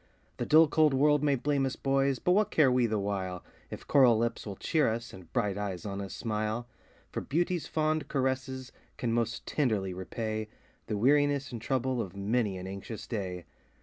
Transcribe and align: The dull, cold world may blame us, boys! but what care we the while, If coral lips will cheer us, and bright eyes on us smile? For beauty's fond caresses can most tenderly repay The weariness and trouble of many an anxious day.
The 0.37 0.47
dull, 0.47 0.67
cold 0.67 0.95
world 0.95 1.21
may 1.23 1.35
blame 1.35 1.63
us, 1.63 1.75
boys! 1.75 2.17
but 2.17 2.31
what 2.31 2.49
care 2.49 2.71
we 2.71 2.87
the 2.87 2.97
while, 2.97 3.43
If 3.69 3.85
coral 3.85 4.17
lips 4.17 4.47
will 4.47 4.55
cheer 4.55 4.87
us, 4.91 5.13
and 5.13 5.31
bright 5.31 5.59
eyes 5.59 5.85
on 5.85 6.01
us 6.01 6.15
smile? 6.15 6.67
For 7.11 7.21
beauty's 7.21 7.67
fond 7.67 8.07
caresses 8.07 8.71
can 8.97 9.13
most 9.13 9.45
tenderly 9.45 9.93
repay 9.93 10.47
The 10.87 10.97
weariness 10.97 11.51
and 11.51 11.61
trouble 11.61 12.01
of 12.01 12.15
many 12.15 12.57
an 12.57 12.65
anxious 12.65 13.05
day. 13.05 13.45